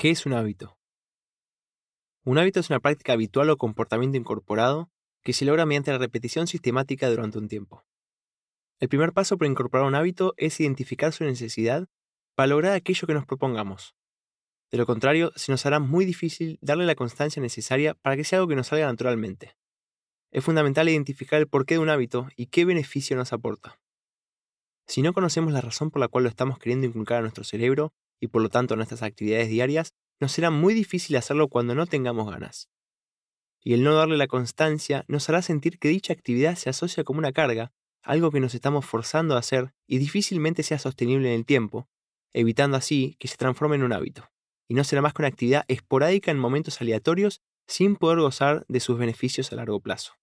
[0.00, 0.78] ¿Qué es un hábito?
[2.24, 4.92] Un hábito es una práctica habitual o comportamiento incorporado
[5.24, 7.84] que se logra mediante la repetición sistemática durante un tiempo.
[8.78, 11.88] El primer paso para incorporar un hábito es identificar su necesidad
[12.36, 13.96] para lograr aquello que nos propongamos.
[14.70, 18.38] De lo contrario, se nos hará muy difícil darle la constancia necesaria para que sea
[18.38, 19.56] algo que nos salga naturalmente.
[20.30, 23.80] Es fundamental identificar el porqué de un hábito y qué beneficio nos aporta.
[24.86, 27.92] Si no conocemos la razón por la cual lo estamos queriendo inculcar a nuestro cerebro,
[28.20, 32.30] y por lo tanto nuestras actividades diarias, nos será muy difícil hacerlo cuando no tengamos
[32.30, 32.68] ganas.
[33.62, 37.18] Y el no darle la constancia nos hará sentir que dicha actividad se asocia como
[37.18, 37.72] una carga,
[38.02, 41.88] algo que nos estamos forzando a hacer y difícilmente sea sostenible en el tiempo,
[42.32, 44.30] evitando así que se transforme en un hábito,
[44.68, 48.80] y no será más que una actividad esporádica en momentos aleatorios sin poder gozar de
[48.80, 50.14] sus beneficios a largo plazo.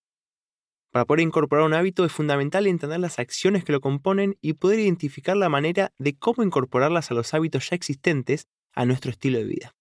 [0.95, 4.79] Para poder incorporar un hábito es fundamental entender las acciones que lo componen y poder
[4.79, 9.43] identificar la manera de cómo incorporarlas a los hábitos ya existentes a nuestro estilo de
[9.43, 9.75] vida.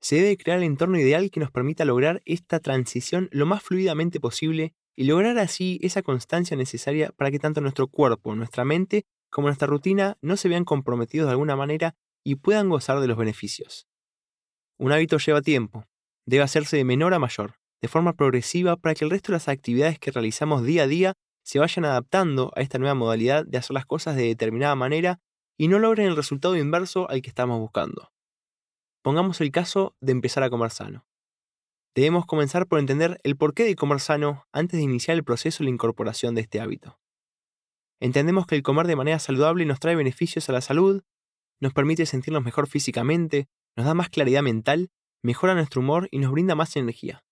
[0.00, 4.18] Se debe crear el entorno ideal que nos permita lograr esta transición lo más fluidamente
[4.18, 9.46] posible y lograr así esa constancia necesaria para que tanto nuestro cuerpo, nuestra mente, como
[9.46, 13.86] nuestra rutina no se vean comprometidos de alguna manera y puedan gozar de los beneficios.
[14.78, 15.86] Un hábito lleva tiempo,
[16.26, 19.46] debe hacerse de menor a mayor, de forma progresiva para que el resto de las
[19.46, 21.12] actividades que realizamos día a día
[21.44, 25.20] se vayan adaptando a esta nueva modalidad de hacer las cosas de determinada manera
[25.58, 28.10] y no logren el resultado inverso al que estamos buscando.
[29.02, 31.06] Pongamos el caso de empezar a comer sano.
[31.94, 35.64] Debemos comenzar por entender el porqué de comer sano antes de iniciar el proceso de
[35.64, 36.98] la incorporación de este hábito.
[38.00, 41.02] Entendemos que el comer de manera saludable nos trae beneficios a la salud,
[41.60, 43.46] nos permite sentirnos mejor físicamente,
[43.76, 44.88] nos da más claridad mental,
[45.22, 47.23] mejora nuestro humor y nos brinda más energía.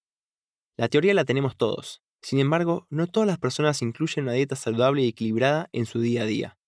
[0.77, 2.03] La teoría la tenemos todos.
[2.23, 6.23] Sin embargo, no todas las personas incluyen una dieta saludable y equilibrada en su día
[6.23, 6.59] a día.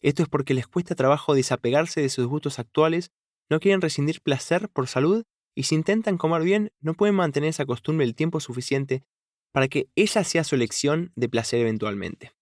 [0.00, 3.12] Esto es porque les cuesta trabajo desapegarse de sus gustos actuales,
[3.48, 5.24] no quieren rescindir placer por salud
[5.54, 9.04] y si intentan comer bien no pueden mantener esa costumbre el tiempo suficiente
[9.52, 12.32] para que ella sea su elección de placer eventualmente.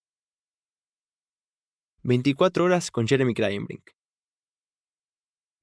[2.03, 3.91] 24 horas con Jeremy Kryenbrink.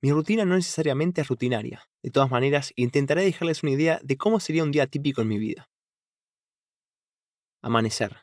[0.01, 1.89] Mi rutina no necesariamente es rutinaria.
[2.03, 5.39] De todas maneras, intentaré dejarles una idea de cómo sería un día típico en mi
[5.39, 5.69] vida.
[7.61, 8.17] Amanecer.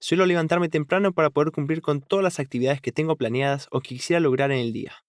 [0.00, 3.90] Suelo levantarme temprano para poder cumplir con todas las actividades que tengo planeadas o que
[3.90, 5.04] quisiera lograr en el día.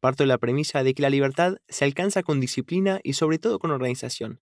[0.00, 3.60] Parto de la premisa de que la libertad se alcanza con disciplina y sobre todo
[3.60, 4.40] con organización.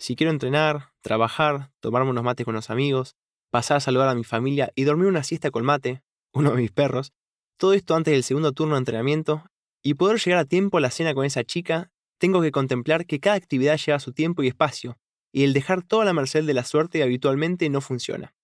[0.00, 3.14] Si quiero entrenar, trabajar, tomarme unos mates con los amigos,
[3.50, 6.02] pasar a saludar a mi familia y dormir una siesta con mate,
[6.34, 7.12] uno de mis perros,
[7.56, 9.44] todo esto antes del segundo turno de entrenamiento,
[9.82, 13.20] y poder llegar a tiempo a la cena con esa chica, tengo que contemplar que
[13.20, 14.98] cada actividad lleva su tiempo y espacio,
[15.32, 18.34] y el dejar toda la merced de la suerte habitualmente no funciona.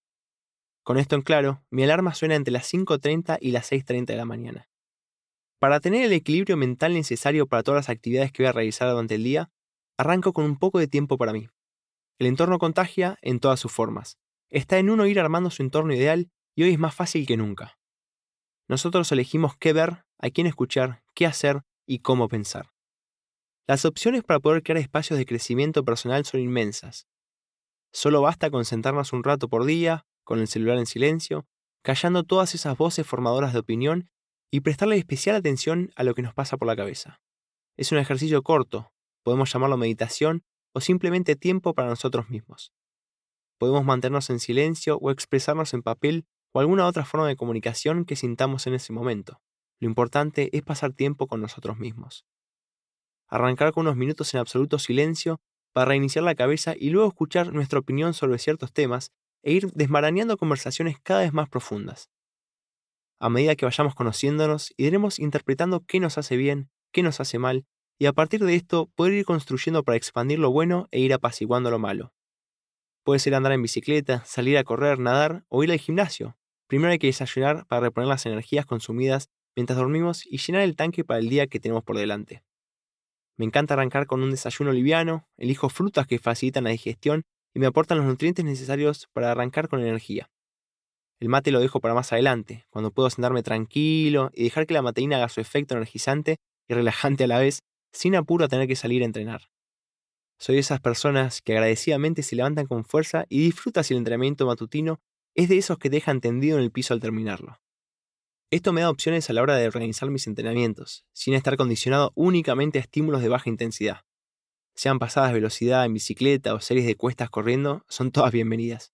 [0.82, 4.24] Con esto en claro, mi alarma suena entre las 5.30 y las 6.30 de la
[4.24, 4.69] mañana.
[5.58, 9.16] Para tener el equilibrio mental necesario para todas las actividades que voy a realizar durante
[9.16, 9.50] el día,
[9.98, 11.48] arranco con un poco de tiempo para mí.
[12.18, 14.18] El entorno contagia en todas sus formas.
[14.48, 17.78] Está en uno ir armando su entorno ideal y hoy es más fácil que nunca.
[18.68, 22.71] Nosotros elegimos qué ver, a quién escuchar, qué hacer y cómo pensar.
[23.66, 27.09] Las opciones para poder crear espacios de crecimiento personal son inmensas.
[27.93, 31.47] Solo basta con sentarnos un rato por día, con el celular en silencio,
[31.82, 34.10] callando todas esas voces formadoras de opinión
[34.53, 37.21] y prestarle especial atención a lo que nos pasa por la cabeza.
[37.77, 38.93] Es un ejercicio corto,
[39.25, 42.72] podemos llamarlo meditación o simplemente tiempo para nosotros mismos.
[43.59, 48.16] Podemos mantenernos en silencio o expresarnos en papel o alguna otra forma de comunicación que
[48.16, 49.41] sintamos en ese momento.
[49.81, 52.25] Lo importante es pasar tiempo con nosotros mismos.
[53.28, 55.41] Arrancar con unos minutos en absoluto silencio
[55.72, 60.36] para reiniciar la cabeza y luego escuchar nuestra opinión sobre ciertos temas e ir desmarañando
[60.36, 62.10] conversaciones cada vez más profundas.
[63.20, 67.66] A medida que vayamos conociéndonos, iremos interpretando qué nos hace bien, qué nos hace mal,
[67.98, 71.70] y a partir de esto poder ir construyendo para expandir lo bueno e ir apaciguando
[71.70, 72.12] lo malo.
[73.04, 76.36] Puede ser andar en bicicleta, salir a correr, nadar o ir al gimnasio.
[76.66, 81.03] Primero hay que desayunar para reponer las energías consumidas mientras dormimos y llenar el tanque
[81.03, 82.42] para el día que tenemos por delante.
[83.38, 87.22] Me encanta arrancar con un desayuno liviano, elijo frutas que facilitan la digestión
[87.54, 90.30] y me aportan los nutrientes necesarios para arrancar con energía.
[91.18, 94.82] El mate lo dejo para más adelante, cuando puedo sentarme tranquilo y dejar que la
[94.82, 96.36] mateína haga su efecto energizante
[96.68, 97.60] y relajante a la vez,
[97.92, 99.48] sin apuro a tener que salir a entrenar.
[100.38, 104.47] Soy de esas personas que agradecidamente se levantan con fuerza y disfrutan si el entrenamiento
[104.47, 105.00] matutino
[105.34, 107.59] es de esos que dejan tendido en el piso al terminarlo.
[108.53, 112.78] Esto me da opciones a la hora de organizar mis entrenamientos, sin estar condicionado únicamente
[112.78, 114.03] a estímulos de baja intensidad.
[114.77, 118.93] Sean pasadas velocidad en bicicleta o series de cuestas corriendo, son todas bienvenidas.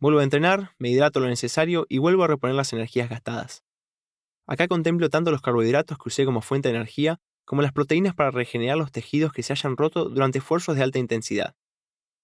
[0.00, 3.62] Vuelvo a entrenar, me hidrato lo necesario y vuelvo a reponer las energías gastadas.
[4.48, 8.32] Acá contemplo tanto los carbohidratos que usé como fuente de energía como las proteínas para
[8.32, 11.54] regenerar los tejidos que se hayan roto durante esfuerzos de alta intensidad.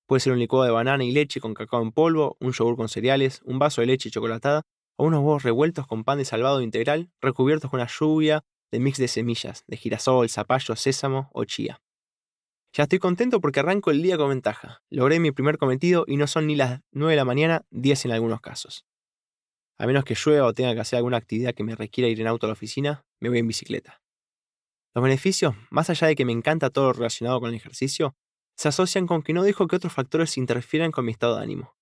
[0.09, 2.89] Puede ser un licuado de banana y leche con cacao en polvo, un yogur con
[2.89, 4.63] cereales, un vaso de leche chocolatada
[4.97, 8.99] o unos huevos revueltos con pan de salvado integral recubiertos con una lluvia de mix
[8.99, 11.81] de semillas, de girasol, zapallo, sésamo o chía.
[12.75, 14.83] Ya estoy contento porque arranco el día con ventaja.
[14.89, 18.13] Logré mi primer cometido y no son ni las 9 de la mañana, 10 en
[18.13, 18.87] algunos casos.
[19.79, 22.29] A menos que llueva o tenga que hacer alguna actividad que me requiera ir en
[22.29, 24.01] auto a la oficina, me voy en bicicleta.
[24.95, 28.15] Los beneficios, más allá de que me encanta todo lo relacionado con el ejercicio,
[28.57, 31.75] se asocian con que no dejo que otros factores interfieran con mi estado de ánimo.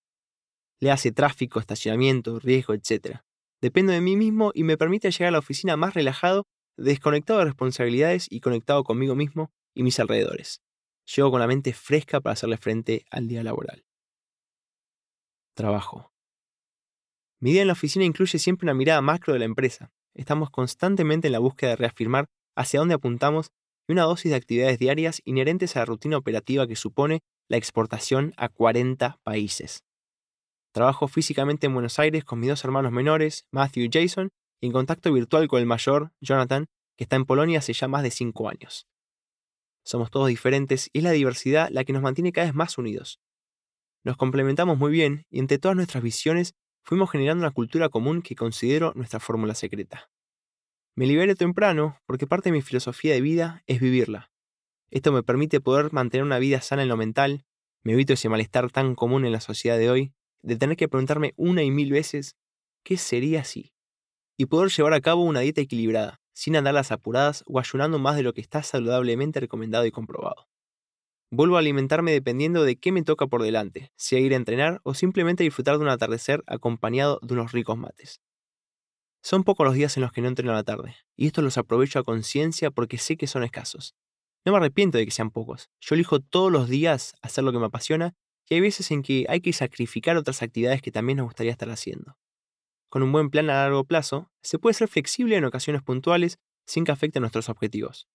[0.80, 3.20] Le hace tráfico, estacionamiento, riesgo, etc.
[3.60, 6.46] Dependo de mí mismo y me permite llegar a la oficina más relajado,
[6.76, 10.62] desconectado de responsabilidades y conectado conmigo mismo y mis alrededores.
[11.14, 13.84] Llego con la mente fresca para hacerle frente al día laboral.
[15.54, 16.12] Trabajo.
[17.40, 19.90] Mi día en la oficina incluye siempre una mirada macro de la empresa.
[20.14, 22.26] Estamos constantemente en la búsqueda de reafirmar
[22.56, 23.48] hacia dónde apuntamos
[23.88, 28.32] y una dosis de actividades diarias inherentes a la rutina operativa que supone la exportación
[28.36, 29.82] a 40 países.
[30.72, 34.30] Trabajo físicamente en Buenos Aires con mis dos hermanos menores, Matthew y Jason,
[34.60, 38.04] y en contacto virtual con el mayor, Jonathan, que está en Polonia hace ya más
[38.04, 38.86] de 5 años.
[39.84, 43.20] Somos todos diferentes y es la diversidad la que nos mantiene cada vez más unidos.
[44.04, 48.36] Nos complementamos muy bien y entre todas nuestras visiones fuimos generando una cultura común que
[48.36, 50.10] considero nuestra fórmula secreta.
[50.94, 54.30] Me liberé temprano porque parte de mi filosofía de vida es vivirla.
[54.90, 57.44] Esto me permite poder mantener una vida sana en lo mental,
[57.82, 61.34] me evito ese malestar tan común en la sociedad de hoy, de tener que preguntarme
[61.36, 62.36] una y mil veces,
[62.84, 63.72] ¿qué sería si?
[64.36, 68.16] Y poder llevar a cabo una dieta equilibrada, sin andar las apuradas o ayunando más
[68.16, 70.48] de lo que está saludablemente recomendado y comprobado.
[71.30, 74.94] Vuelvo a alimentarme dependiendo de qué me toca por delante, sea ir a entrenar o
[74.94, 78.20] simplemente disfrutar de un atardecer acompañado de unos ricos mates.
[79.22, 81.58] Son pocos los días en los que no entreno a la tarde, y estos los
[81.58, 83.94] aprovecho a conciencia porque sé que son escasos.
[84.44, 85.68] No me arrepiento de que sean pocos.
[85.80, 88.14] Yo elijo todos los días hacer lo que me apasiona
[88.50, 91.70] y hay veces en que hay que sacrificar otras actividades que también nos gustaría estar
[91.70, 92.18] haciendo
[92.90, 96.84] con un buen plan a largo plazo, se puede ser flexible en ocasiones puntuales sin
[96.84, 98.08] que afecte nuestros objetivos.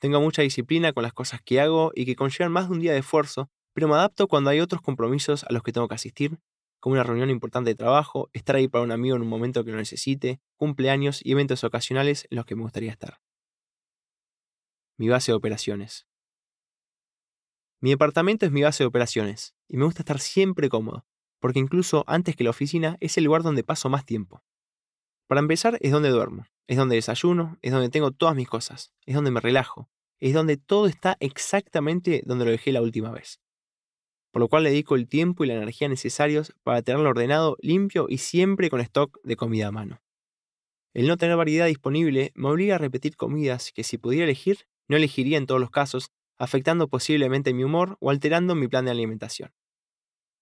[0.00, 2.92] Tengo mucha disciplina con las cosas que hago y que conllevan más de un día
[2.92, 6.40] de esfuerzo, pero me adapto cuando hay otros compromisos a los que tengo que asistir,
[6.80, 9.70] como una reunión importante de trabajo, estar ahí para un amigo en un momento que
[9.70, 13.20] lo necesite, cumpleaños y eventos ocasionales en los que me gustaría estar.
[14.98, 16.08] Mi base de operaciones.
[17.82, 21.04] Mi departamento es mi base de operaciones, y me gusta estar siempre cómodo,
[21.40, 24.44] porque incluso antes que la oficina es el lugar donde paso más tiempo.
[25.26, 29.16] Para empezar, es donde duermo, es donde desayuno, es donde tengo todas mis cosas, es
[29.16, 29.90] donde me relajo,
[30.20, 33.40] es donde todo está exactamente donde lo dejé la última vez.
[34.30, 38.06] Por lo cual le dedico el tiempo y la energía necesarios para tenerlo ordenado, limpio
[38.08, 40.00] y siempre con stock de comida a mano.
[40.94, 44.96] El no tener variedad disponible me obliga a repetir comidas que si pudiera elegir, no
[44.96, 46.12] elegiría en todos los casos,
[46.42, 49.52] afectando posiblemente mi humor o alterando mi plan de alimentación.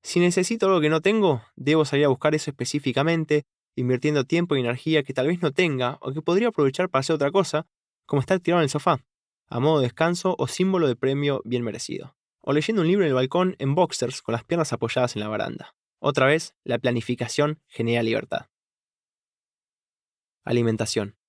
[0.02, 3.44] Si necesito algo que no tengo, debo salir a buscar eso específicamente,
[3.76, 7.16] invirtiendo tiempo y energía que tal vez no tenga o que podría aprovechar para hacer
[7.16, 7.66] otra cosa,
[8.06, 9.04] como estar tirado en el sofá,
[9.46, 12.16] a modo de descanso o símbolo de premio bien merecido.
[12.40, 15.28] O leyendo un libro en el balcón en boxers con las piernas apoyadas en la
[15.28, 15.74] baranda.
[15.98, 18.46] Otra vez, la planificación genera libertad.
[20.46, 21.19] Alimentación.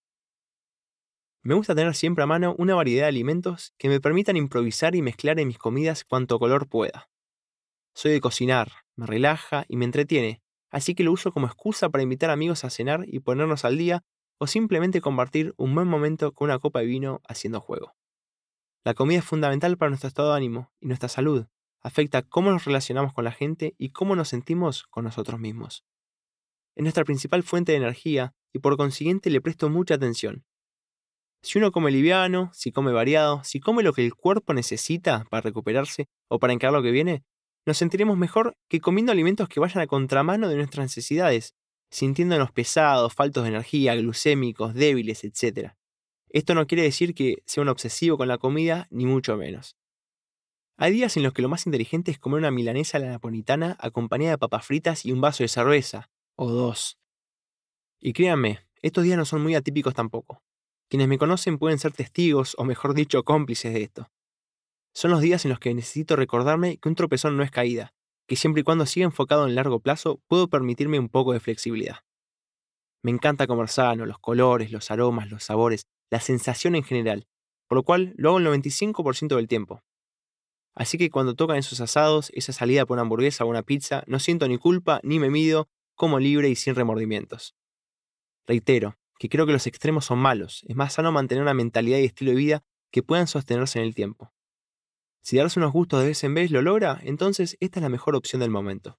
[1.43, 5.01] Me gusta tener siempre a mano una variedad de alimentos que me permitan improvisar y
[5.01, 7.09] mezclar en mis comidas cuanto color pueda.
[7.95, 12.03] Soy de cocinar, me relaja y me entretiene, así que lo uso como excusa para
[12.03, 14.03] invitar amigos a cenar y ponernos al día
[14.37, 17.95] o simplemente compartir un buen momento con una copa de vino haciendo juego.
[18.83, 21.47] La comida es fundamental para nuestro estado de ánimo y nuestra salud.
[21.81, 25.85] Afecta cómo nos relacionamos con la gente y cómo nos sentimos con nosotros mismos.
[26.75, 30.45] Es nuestra principal fuente de energía y por consiguiente le presto mucha atención.
[31.43, 35.41] Si uno come liviano, si come variado, si come lo que el cuerpo necesita para
[35.41, 37.23] recuperarse o para encarar lo que viene,
[37.65, 41.55] nos sentiremos mejor que comiendo alimentos que vayan a contramano de nuestras necesidades,
[41.89, 45.73] sintiéndonos pesados, faltos de energía, glucémicos, débiles, etc.
[46.29, 49.75] Esto no quiere decir que sea un obsesivo con la comida, ni mucho menos.
[50.77, 53.77] Hay días en los que lo más inteligente es comer una milanesa a la napolitana
[53.79, 56.97] acompañada de papas fritas y un vaso de cerveza, o dos.
[57.99, 60.41] Y créanme, estos días no son muy atípicos tampoco.
[60.91, 64.11] Quienes me conocen pueden ser testigos, o mejor dicho, cómplices de esto.
[64.93, 67.93] Son los días en los que necesito recordarme que un tropezón no es caída,
[68.27, 71.99] que siempre y cuando siga enfocado en largo plazo puedo permitirme un poco de flexibilidad.
[73.03, 77.25] Me encanta comer sano, los colores, los aromas, los sabores, la sensación en general,
[77.69, 79.83] por lo cual lo hago el 95% del tiempo.
[80.75, 84.19] Así que cuando tocan esos asados, esa salida por una hamburguesa o una pizza, no
[84.19, 87.55] siento ni culpa ni me mido, como libre y sin remordimientos.
[88.45, 92.05] Reitero, que creo que los extremos son malos, es más sano mantener una mentalidad y
[92.05, 94.33] estilo de vida que puedan sostenerse en el tiempo.
[95.21, 98.15] Si darse unos gustos de vez en vez lo logra, entonces esta es la mejor
[98.15, 98.97] opción del momento.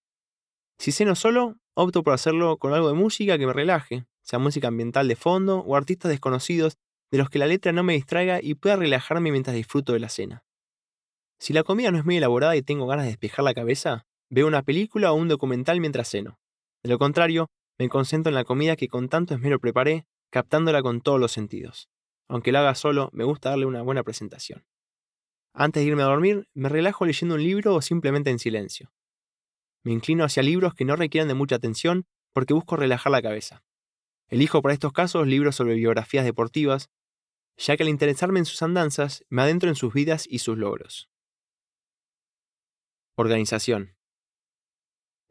[0.79, 4.69] Si ceno solo, opto por hacerlo con algo de música que me relaje, sea música
[4.69, 6.79] ambiental de fondo o artistas desconocidos
[7.11, 10.09] de los que la letra no me distraiga y pueda relajarme mientras disfruto de la
[10.09, 10.45] cena.
[11.41, 14.47] Si la comida no es muy elaborada y tengo ganas de despejar la cabeza, veo
[14.47, 16.39] una película o un documental mientras ceno.
[16.85, 21.03] De lo contrario, me concentro en la comida que con tanto esmero preparé, captándola con
[21.03, 21.91] todos los sentidos.
[22.27, 24.65] Aunque la haga solo, me gusta darle una buena presentación.
[25.53, 28.91] Antes de irme a dormir, me relajo leyendo un libro o simplemente en silencio.
[29.85, 33.63] Me inclino hacia libros que no requieran de mucha atención porque busco relajar la cabeza.
[34.29, 36.89] Elijo para estos casos libros sobre biografías deportivas,
[37.59, 41.11] ya que al interesarme en sus andanzas, me adentro en sus vidas y sus logros.
[43.17, 43.95] Organización.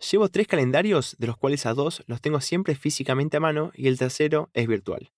[0.10, 3.88] Llevo tres calendarios, de los cuales a dos los tengo siempre físicamente a mano y
[3.88, 5.12] el tercero es virtual.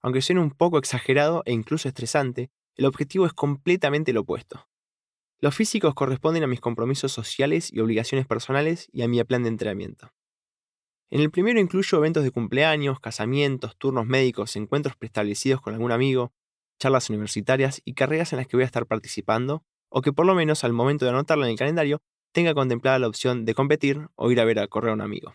[0.00, 4.66] Aunque suene un poco exagerado e incluso estresante, el objetivo es completamente lo opuesto.
[5.40, 9.50] Los físicos corresponden a mis compromisos sociales y obligaciones personales y a mi plan de
[9.50, 10.10] entrenamiento.
[11.10, 16.32] En el primero incluyo eventos de cumpleaños, casamientos, turnos médicos, encuentros preestablecidos con algún amigo,
[16.78, 20.34] charlas universitarias y carreras en las que voy a estar participando, o que por lo
[20.34, 24.30] menos al momento de anotarla en el calendario tenga contemplada la opción de competir o
[24.30, 25.34] ir a ver a correr a un amigo.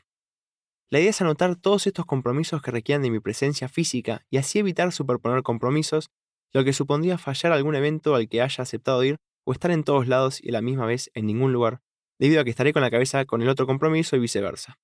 [0.90, 4.60] La idea es anotar todos estos compromisos que requieran de mi presencia física y así
[4.60, 6.10] evitar superponer compromisos,
[6.54, 10.08] lo que supondría fallar algún evento al que haya aceptado ir o estar en todos
[10.08, 11.82] lados y a la misma vez en ningún lugar,
[12.20, 14.78] debido a que estaré con la cabeza con el otro compromiso y viceversa.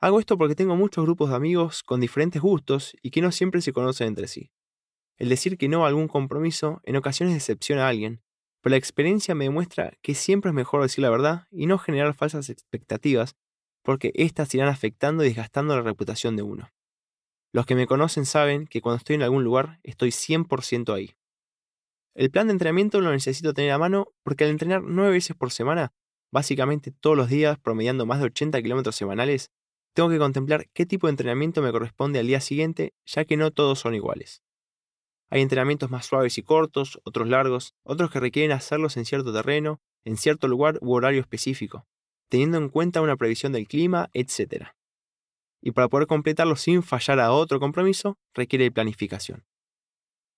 [0.00, 3.62] Hago esto porque tengo muchos grupos de amigos con diferentes gustos y que no siempre
[3.62, 4.50] se conocen entre sí.
[5.16, 8.20] El decir que no a algún compromiso en ocasiones decepciona a alguien,
[8.64, 12.14] pero la experiencia me demuestra que siempre es mejor decir la verdad y no generar
[12.14, 13.36] falsas expectativas,
[13.82, 16.70] porque éstas irán afectando y desgastando la reputación de uno.
[17.52, 21.14] Los que me conocen saben que cuando estoy en algún lugar estoy 100% ahí.
[22.14, 25.52] El plan de entrenamiento lo necesito tener a mano porque al entrenar nueve veces por
[25.52, 25.92] semana,
[26.32, 29.50] básicamente todos los días promediando más de 80 kilómetros semanales,
[29.92, 33.50] tengo que contemplar qué tipo de entrenamiento me corresponde al día siguiente, ya que no
[33.50, 34.42] todos son iguales.
[35.28, 39.80] Hay entrenamientos más suaves y cortos, otros largos, otros que requieren hacerlos en cierto terreno,
[40.04, 41.86] en cierto lugar u horario específico,
[42.28, 44.68] teniendo en cuenta una previsión del clima, etc.
[45.62, 49.44] Y para poder completarlo sin fallar a otro compromiso, requiere planificación.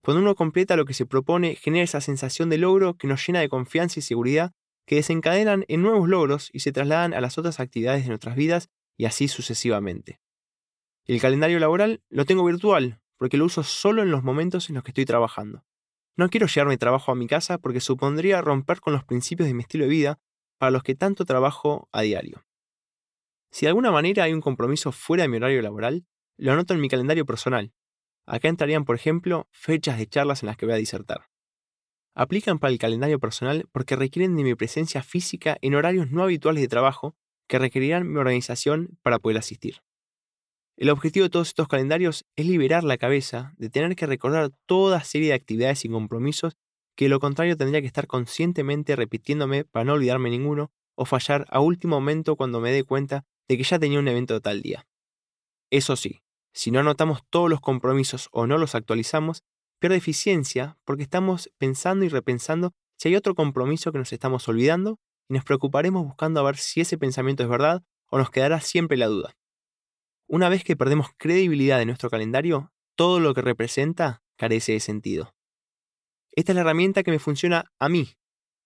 [0.02, 3.40] Cuando uno completa lo que se propone, genera esa sensación de logro que nos llena
[3.40, 4.52] de confianza y seguridad
[4.86, 8.68] que desencadenan en nuevos logros y se trasladan a las otras actividades de nuestras vidas
[8.96, 10.20] y así sucesivamente.
[11.06, 14.84] El calendario laboral lo tengo virtual, porque lo uso solo en los momentos en los
[14.84, 15.64] que estoy trabajando.
[16.16, 19.54] No quiero llevar mi trabajo a mi casa porque supondría romper con los principios de
[19.54, 20.18] mi estilo de vida
[20.58, 22.44] para los que tanto trabajo a diario.
[23.50, 26.06] Si de alguna manera hay un compromiso fuera de mi horario laboral,
[26.38, 27.72] lo anoto en mi calendario personal.
[28.26, 31.28] Acá entrarían, por ejemplo, fechas de charlas en las que voy a disertar.
[32.14, 36.62] Aplican para el calendario personal porque requieren de mi presencia física en horarios no habituales
[36.62, 37.14] de trabajo
[37.46, 39.82] que requerirán mi organización para poder asistir.
[40.76, 45.02] El objetivo de todos estos calendarios es liberar la cabeza de tener que recordar toda
[45.04, 46.58] serie de actividades y compromisos
[46.96, 51.60] que lo contrario tendría que estar conscientemente repitiéndome para no olvidarme ninguno o fallar a
[51.60, 54.86] último momento cuando me dé cuenta de que ya tenía un evento de tal día.
[55.70, 56.20] Eso sí,
[56.52, 59.44] si no anotamos todos los compromisos o no los actualizamos,
[59.78, 64.98] pierde eficiencia porque estamos pensando y repensando si hay otro compromiso que nos estamos olvidando
[65.28, 68.98] y nos preocuparemos buscando a ver si ese pensamiento es verdad o nos quedará siempre
[68.98, 69.36] la duda.
[70.28, 75.36] Una vez que perdemos credibilidad de nuestro calendario, todo lo que representa carece de sentido.
[76.32, 78.16] Esta es la herramienta que me funciona a mí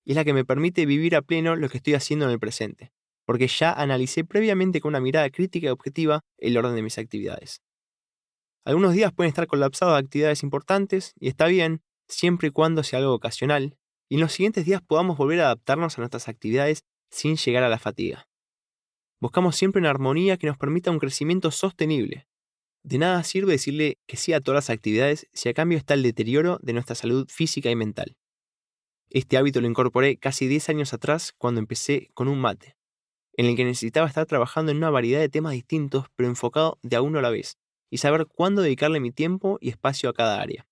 [0.04, 2.40] y es la que me permite vivir a pleno lo que estoy haciendo en el
[2.40, 2.92] presente,
[3.26, 7.60] porque ya analicé previamente con una mirada crítica y objetiva el orden de mis actividades.
[8.64, 13.00] Algunos días pueden estar colapsados de actividades importantes y está bien, siempre y cuando sea
[13.00, 13.76] algo ocasional
[14.08, 17.68] y en los siguientes días podamos volver a adaptarnos a nuestras actividades sin llegar a
[17.68, 18.29] la fatiga.
[19.20, 22.26] Buscamos siempre una armonía que nos permita un crecimiento sostenible.
[22.82, 26.02] De nada sirve decirle que sí a todas las actividades si a cambio está el
[26.02, 28.16] deterioro de nuestra salud física y mental.
[29.10, 32.76] Este hábito lo incorporé casi 10 años atrás cuando empecé con un mate,
[33.34, 36.96] en el que necesitaba estar trabajando en una variedad de temas distintos pero enfocado de
[36.96, 37.58] a uno a la vez,
[37.90, 40.66] y saber cuándo dedicarle mi tiempo y espacio a cada área.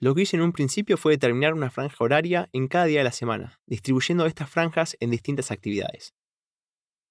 [0.00, 3.04] Lo que hice en un principio fue determinar una franja horaria en cada día de
[3.04, 6.14] la semana, distribuyendo estas franjas en distintas actividades.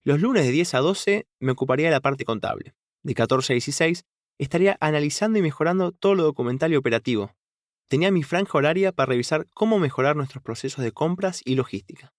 [0.03, 2.73] Los lunes de 10 a 12 me ocuparía de la parte contable.
[3.03, 4.05] De 14 a 16
[4.37, 7.35] estaría analizando y mejorando todo lo documental y operativo.
[7.89, 12.13] Tenía mi franja horaria para revisar cómo mejorar nuestros procesos de compras y logística.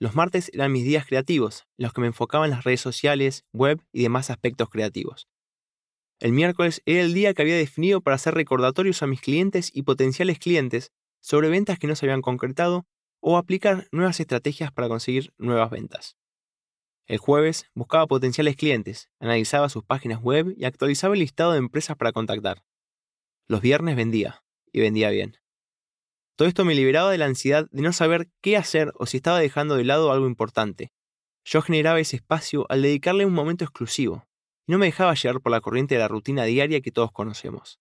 [0.00, 3.80] Los martes eran mis días creativos, los que me enfocaban en las redes sociales, web
[3.92, 5.28] y demás aspectos creativos.
[6.20, 9.82] El miércoles era el día que había definido para hacer recordatorios a mis clientes y
[9.82, 12.84] potenciales clientes sobre ventas que no se habían concretado
[13.20, 16.16] o aplicar nuevas estrategias para conseguir nuevas ventas.
[17.06, 21.96] El jueves buscaba potenciales clientes, analizaba sus páginas web y actualizaba el listado de empresas
[21.96, 22.62] para contactar.
[23.48, 25.36] Los viernes vendía, y vendía bien.
[26.36, 29.40] Todo esto me liberaba de la ansiedad de no saber qué hacer o si estaba
[29.40, 30.92] dejando de lado algo importante.
[31.44, 34.24] Yo generaba ese espacio al dedicarle un momento exclusivo,
[34.66, 37.80] y no me dejaba llevar por la corriente de la rutina diaria que todos conocemos.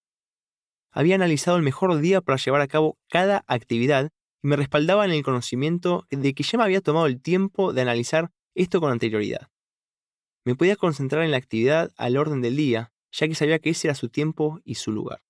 [0.92, 4.10] Había analizado el mejor día para llevar a cabo cada actividad
[4.44, 7.82] y me respaldaba en el conocimiento de que ya me había tomado el tiempo de
[7.82, 9.50] analizar esto con anterioridad.
[10.46, 13.88] Me podía concentrar en la actividad al orden del día, ya que sabía que ese
[13.88, 15.22] era su tiempo y su lugar.